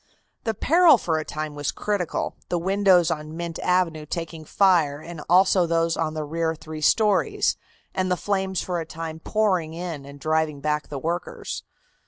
The 0.45 0.55
peril 0.55 0.97
for 0.97 1.19
a 1.19 1.23
time 1.23 1.53
was 1.53 1.71
critical, 1.71 2.35
the 2.49 2.57
windows 2.57 3.11
on 3.11 3.37
Mint 3.37 3.59
Avenue 3.59 4.07
taking 4.07 4.45
fire 4.45 4.99
and 4.99 5.21
also 5.29 5.67
those 5.67 5.95
on 5.95 6.15
the 6.15 6.23
rear 6.23 6.55
three 6.55 6.81
stories, 6.81 7.55
and 7.93 8.09
the 8.09 8.17
flames 8.17 8.63
for 8.63 8.79
a 8.79 8.85
time 8.87 9.19
pouring 9.19 9.75
in 9.75 10.03
and 10.03 10.19
driving 10.19 10.59
back 10.59 10.87
the 10.87 10.97
workers. 10.97 11.61